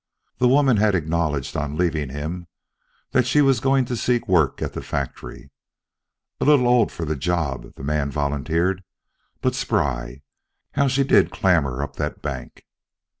The 0.39 0.47
woman 0.47 0.77
had 0.77 0.95
acknowledged, 0.95 1.55
on 1.55 1.77
leaving 1.77 2.09
him, 2.09 2.47
that 3.11 3.27
she 3.27 3.39
was 3.39 3.59
going 3.59 3.85
to 3.85 3.95
seek 3.95 4.27
work 4.27 4.59
at 4.59 4.73
the 4.73 4.81
factory. 4.81 5.51
"A 6.39 6.43
little 6.45 6.67
old 6.67 6.91
for 6.91 7.05
the 7.05 7.15
job," 7.15 7.75
the 7.75 7.83
man 7.83 8.09
volunteered, 8.09 8.83
"but 9.41 9.53
spry. 9.53 10.23
How 10.71 10.87
she 10.87 11.03
did 11.03 11.29
clamber 11.29 11.83
up 11.83 11.97
that 11.97 12.19
bank!" 12.19 12.65